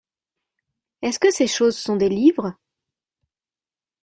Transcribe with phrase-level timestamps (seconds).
[1.03, 2.55] Est-ce que ces choses sont des livres?